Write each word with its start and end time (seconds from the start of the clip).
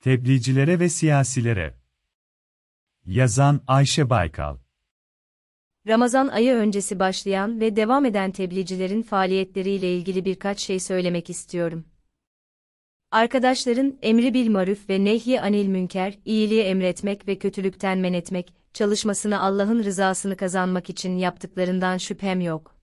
Tebliğcilere 0.00 0.80
ve 0.80 0.88
siyasilere. 0.88 1.74
Yazan 3.06 3.60
Ayşe 3.66 4.10
Baykal. 4.10 4.56
Ramazan 5.86 6.28
ayı 6.28 6.54
öncesi 6.54 6.98
başlayan 6.98 7.60
ve 7.60 7.76
devam 7.76 8.04
eden 8.04 8.30
tebliğcilerin 8.30 9.02
faaliyetleriyle 9.02 9.96
ilgili 9.96 10.24
birkaç 10.24 10.60
şey 10.60 10.80
söylemek 10.80 11.30
istiyorum. 11.30 11.84
Arkadaşların 13.10 13.98
emri 14.02 14.34
bil 14.34 14.50
maruf 14.50 14.90
ve 14.90 15.04
nehy 15.04 15.40
anil 15.40 15.66
münker, 15.66 16.18
iyiliği 16.24 16.62
emretmek 16.62 17.28
ve 17.28 17.38
kötülükten 17.38 17.98
men 17.98 18.12
etmek, 18.12 18.54
çalışmasını 18.74 19.40
Allah'ın 19.40 19.84
rızasını 19.84 20.36
kazanmak 20.36 20.90
için 20.90 21.16
yaptıklarından 21.18 21.98
şüphem 21.98 22.40
yok. 22.40 22.80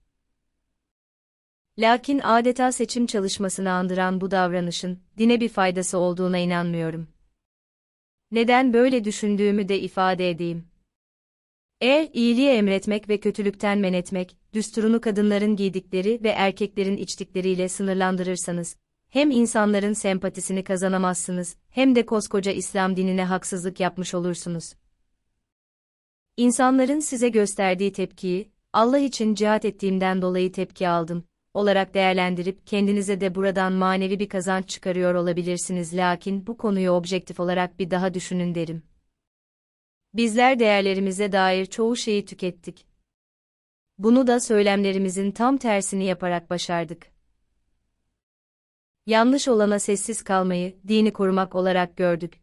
Lakin 1.78 2.20
adeta 2.24 2.72
seçim 2.72 3.06
çalışmasını 3.06 3.70
andıran 3.72 4.20
bu 4.20 4.30
davranışın, 4.30 4.98
dine 5.18 5.40
bir 5.40 5.48
faydası 5.48 5.98
olduğuna 5.98 6.38
inanmıyorum. 6.38 7.08
Neden 8.30 8.72
böyle 8.72 9.04
düşündüğümü 9.04 9.68
de 9.68 9.80
ifade 9.80 10.30
edeyim. 10.30 10.64
Eğer 11.80 12.08
iyiliği 12.12 12.48
emretmek 12.48 13.08
ve 13.08 13.20
kötülükten 13.20 13.78
men 13.78 13.92
etmek, 13.92 14.36
düsturunu 14.52 15.00
kadınların 15.00 15.56
giydikleri 15.56 16.20
ve 16.22 16.28
erkeklerin 16.28 16.96
içtikleriyle 16.96 17.68
sınırlandırırsanız, 17.68 18.76
hem 19.08 19.30
insanların 19.30 19.92
sempatisini 19.92 20.64
kazanamazsınız, 20.64 21.56
hem 21.70 21.94
de 21.94 22.06
koskoca 22.06 22.52
İslam 22.52 22.96
dinine 22.96 23.24
haksızlık 23.24 23.80
yapmış 23.80 24.14
olursunuz. 24.14 24.72
İnsanların 26.36 27.00
size 27.00 27.28
gösterdiği 27.28 27.92
tepkiyi, 27.92 28.52
Allah 28.72 28.98
için 28.98 29.34
cihat 29.34 29.64
ettiğimden 29.64 30.22
dolayı 30.22 30.52
tepki 30.52 30.88
aldım, 30.88 31.24
olarak 31.54 31.94
değerlendirip 31.94 32.66
kendinize 32.66 33.20
de 33.20 33.34
buradan 33.34 33.72
manevi 33.72 34.18
bir 34.18 34.28
kazanç 34.28 34.68
çıkarıyor 34.68 35.14
olabilirsiniz 35.14 35.96
lakin 35.96 36.46
bu 36.46 36.56
konuyu 36.56 36.90
objektif 36.90 37.40
olarak 37.40 37.78
bir 37.78 37.90
daha 37.90 38.14
düşünün 38.14 38.54
derim. 38.54 38.82
Bizler 40.14 40.58
değerlerimize 40.58 41.32
dair 41.32 41.66
çoğu 41.66 41.96
şeyi 41.96 42.24
tükettik. 42.24 42.86
Bunu 43.98 44.26
da 44.26 44.40
söylemlerimizin 44.40 45.30
tam 45.30 45.56
tersini 45.56 46.04
yaparak 46.04 46.50
başardık. 46.50 47.06
Yanlış 49.06 49.48
olana 49.48 49.78
sessiz 49.78 50.22
kalmayı, 50.22 50.76
dini 50.88 51.12
korumak 51.12 51.54
olarak 51.54 51.96
gördük. 51.96 52.40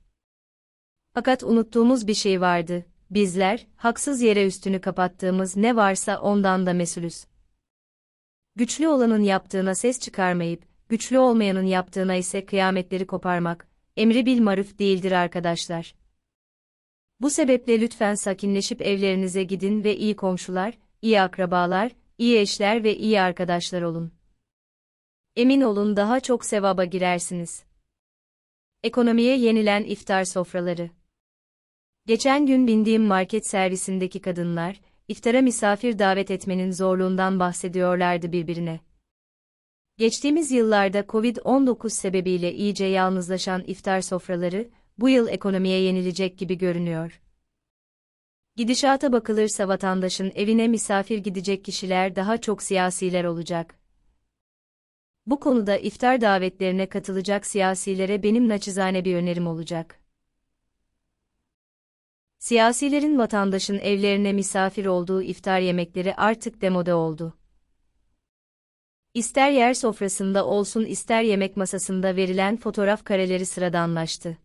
Fakat 1.13 1.43
unuttuğumuz 1.43 2.07
bir 2.07 2.13
şey 2.13 2.41
vardı. 2.41 2.85
Bizler, 3.09 3.67
haksız 3.75 4.21
yere 4.21 4.45
üstünü 4.45 4.81
kapattığımız 4.81 5.57
ne 5.57 5.75
varsa 5.75 6.19
ondan 6.19 6.65
da 6.65 6.73
mesulüz. 6.73 7.25
Güçlü 8.57 8.87
olanın 8.87 9.23
yaptığına 9.23 9.75
ses 9.75 9.99
çıkarmayıp, 9.99 10.63
güçlü 10.89 11.19
olmayanın 11.19 11.65
yaptığına 11.65 12.15
ise 12.15 12.45
kıyametleri 12.45 13.07
koparmak, 13.07 13.67
emri 13.97 14.25
bil 14.25 14.41
maruf 14.41 14.79
değildir 14.79 15.11
arkadaşlar. 15.11 15.95
Bu 17.21 17.29
sebeple 17.29 17.81
lütfen 17.81 18.15
sakinleşip 18.15 18.81
evlerinize 18.81 19.43
gidin 19.43 19.83
ve 19.83 19.97
iyi 19.97 20.15
komşular, 20.15 20.77
iyi 21.01 21.21
akrabalar, 21.21 21.91
iyi 22.17 22.39
eşler 22.39 22.83
ve 22.83 22.97
iyi 22.97 23.21
arkadaşlar 23.21 23.81
olun. 23.81 24.11
Emin 25.35 25.61
olun 25.61 25.95
daha 25.95 26.19
çok 26.19 26.45
sevaba 26.45 26.85
girersiniz. 26.85 27.63
Ekonomiye 28.83 29.37
yenilen 29.37 29.83
iftar 29.83 30.23
sofraları. 30.23 30.89
Geçen 32.05 32.45
gün 32.45 32.67
bindiğim 32.67 33.03
market 33.03 33.47
servisindeki 33.47 34.21
kadınlar, 34.21 34.81
iftara 35.07 35.41
misafir 35.41 35.99
davet 35.99 36.31
etmenin 36.31 36.71
zorluğundan 36.71 37.39
bahsediyorlardı 37.39 38.31
birbirine. 38.31 38.79
Geçtiğimiz 39.97 40.51
yıllarda 40.51 40.99
Covid-19 40.99 41.89
sebebiyle 41.89 42.53
iyice 42.53 42.85
yalnızlaşan 42.85 43.63
iftar 43.67 44.01
sofraları, 44.01 44.69
bu 44.97 45.09
yıl 45.09 45.27
ekonomiye 45.27 45.81
yenilecek 45.81 46.37
gibi 46.37 46.57
görünüyor. 46.57 47.21
Gidişata 48.55 49.11
bakılırsa 49.11 49.67
vatandaşın 49.67 50.31
evine 50.35 50.67
misafir 50.67 51.17
gidecek 51.17 51.65
kişiler 51.65 52.15
daha 52.15 52.41
çok 52.41 52.63
siyasiler 52.63 53.23
olacak. 53.23 53.75
Bu 55.25 55.39
konuda 55.39 55.77
iftar 55.77 56.21
davetlerine 56.21 56.89
katılacak 56.89 57.45
siyasilere 57.45 58.23
benim 58.23 58.49
naçizane 58.49 59.05
bir 59.05 59.15
önerim 59.15 59.47
olacak. 59.47 60.04
Siyasilerin 62.45 63.17
vatandaşın 63.17 63.79
evlerine 63.79 64.33
misafir 64.33 64.85
olduğu 64.85 65.21
iftar 65.21 65.59
yemekleri 65.59 66.15
artık 66.15 66.61
demode 66.61 66.93
oldu. 66.93 67.37
İster 69.13 69.51
yer 69.51 69.73
sofrasında 69.73 70.45
olsun 70.45 70.85
ister 70.85 71.21
yemek 71.21 71.57
masasında 71.57 72.15
verilen 72.15 72.57
fotoğraf 72.57 73.03
kareleri 73.03 73.45
sıradanlaştı. 73.45 74.37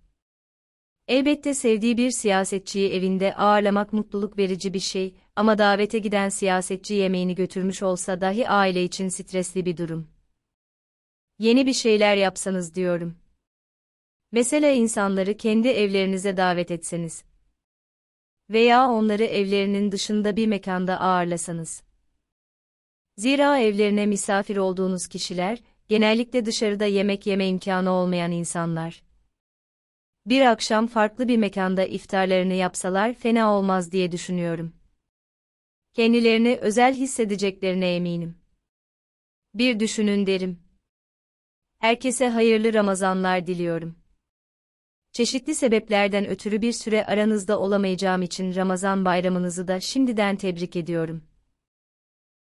Elbette 1.09 1.55
sevdiği 1.55 1.97
bir 1.97 2.11
siyasetçiyi 2.11 2.91
evinde 2.93 3.35
ağırlamak 3.35 3.93
mutluluk 3.93 4.39
verici 4.39 4.75
bir 4.75 4.81
şey 4.81 5.15
ama 5.37 5.59
davete 5.59 5.99
giden 5.99 6.29
siyasetçi 6.29 6.95
yemeğini 6.95 7.35
götürmüş 7.35 7.83
olsa 7.83 8.21
dahi 8.21 8.49
aile 8.49 8.85
için 8.85 9.09
stresli 9.09 9.67
bir 9.67 9.77
durum. 9.77 10.09
Yeni 11.39 11.67
bir 11.67 11.73
şeyler 11.73 12.17
yapsanız 12.17 12.75
diyorum. 12.75 13.17
Mesela 14.33 14.71
insanları 14.71 15.37
kendi 15.37 15.69
evlerinize 15.69 16.37
davet 16.37 16.71
etseniz 16.71 17.30
veya 18.51 18.89
onları 18.89 19.25
evlerinin 19.25 19.93
dışında 19.93 20.37
bir 20.37 20.47
mekanda 20.47 21.01
ağırlasanız. 21.01 21.83
Zira 23.17 23.59
evlerine 23.59 24.07
misafir 24.07 24.57
olduğunuz 24.57 25.07
kişiler, 25.07 25.59
genellikle 25.89 26.47
dışarıda 26.47 26.85
yemek 26.85 27.27
yeme 27.27 27.49
imkanı 27.49 27.91
olmayan 27.91 28.33
insanlar. 28.33 29.03
Bir 30.27 30.41
akşam 30.41 30.87
farklı 30.87 31.29
bir 31.29 31.37
mekanda 31.37 31.85
iftarlarını 31.85 32.55
yapsalar 32.55 33.15
fena 33.15 33.55
olmaz 33.55 33.93
diye 33.93 34.13
düşünüyorum. 34.13 34.73
Kendilerini 35.93 36.59
özel 36.61 36.95
hissedeceklerine 36.95 37.95
eminim. 37.95 38.39
Bir 39.55 39.81
düşünün 39.81 40.27
derim. 40.27 40.59
Herkese 41.79 42.29
hayırlı 42.29 42.75
Ramazanlar 42.75 43.47
diliyorum. 43.47 44.00
Çeşitli 45.13 45.55
sebeplerden 45.55 46.29
ötürü 46.29 46.63
bir 46.63 46.73
süre 46.73 47.07
aranızda 47.07 47.61
olamayacağım 47.61 48.23
için 48.23 48.55
Ramazan 48.55 49.05
bayramınızı 49.05 49.69
da 49.69 49.81
şimdiden 49.81 50.37
tebrik 50.37 50.77
ediyorum. 50.77 51.23